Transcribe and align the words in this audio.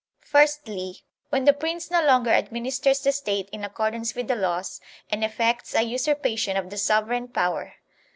Firstly, 0.25 1.03
when 1.29 1.45
the 1.45 1.53
Prince 1.53 1.91
no 1.91 2.03
longer 2.03 2.31
administers 2.31 3.01
the 3.01 3.11
State 3.11 3.47
in 3.51 3.63
accordance 3.63 4.15
with 4.15 4.27
the 4.27 4.35
laws 4.35 4.81
and 5.11 5.23
effects 5.23 5.75
a 5.75 5.83
usurpation 5.83 6.57
of 6.57 6.71
the 6.71 6.77
sovereign 6.79 7.27
power. 7.27 7.75